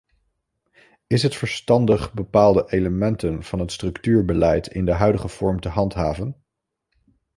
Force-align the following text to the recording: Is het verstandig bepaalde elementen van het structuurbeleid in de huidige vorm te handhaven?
Is 1.07 1.23
het 1.23 1.35
verstandig 1.35 2.13
bepaalde 2.13 2.65
elementen 2.71 3.43
van 3.43 3.59
het 3.59 3.71
structuurbeleid 3.71 4.67
in 4.67 4.85
de 4.85 4.93
huidige 4.93 5.27
vorm 5.27 5.59
te 5.59 5.69
handhaven? 5.69 6.43